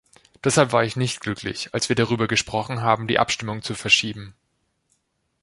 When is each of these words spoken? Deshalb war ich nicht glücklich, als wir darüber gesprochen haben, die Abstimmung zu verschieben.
Deshalb 0.43 0.71
war 0.71 0.83
ich 0.83 0.95
nicht 0.95 1.19
glücklich, 1.19 1.75
als 1.75 1.87
wir 1.87 1.95
darüber 1.95 2.27
gesprochen 2.27 2.81
haben, 2.81 3.05
die 3.05 3.19
Abstimmung 3.19 3.61
zu 3.61 3.75
verschieben. 3.75 4.33